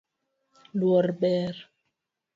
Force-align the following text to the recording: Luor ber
Luor 0.79 1.05
ber 1.19 1.55